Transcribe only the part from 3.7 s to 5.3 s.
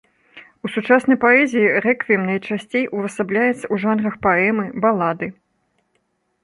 жанрах паэмы, балады.